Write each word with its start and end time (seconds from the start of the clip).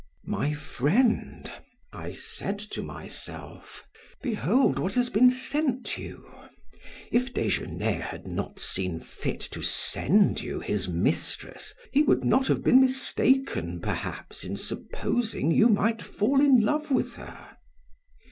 "My 0.25 0.55
friend," 0.55 1.47
I 1.93 2.11
said 2.13 2.57
to 2.71 2.81
myself, 2.81 3.83
"behold 4.23 4.79
what 4.79 4.95
has 4.95 5.11
been 5.11 5.29
sent 5.29 5.95
you. 5.99 6.25
If 7.11 7.31
Desgenais 7.35 7.99
had 8.01 8.25
not 8.25 8.59
seen 8.59 8.99
fit 8.99 9.41
to 9.51 9.61
send 9.61 10.41
you 10.41 10.59
his 10.59 10.87
mistress 10.87 11.75
he 11.93 12.01
would 12.01 12.23
not 12.23 12.47
have 12.47 12.63
been 12.63 12.81
mistaken, 12.81 13.79
perhaps, 13.79 14.43
in 14.43 14.57
supposing 14.57 15.49
that 15.49 15.55
you 15.55 15.67
might 15.69 16.01
fall 16.01 16.41
in 16.41 16.61
love 16.61 16.89
with 16.89 17.13
her. 17.13 17.57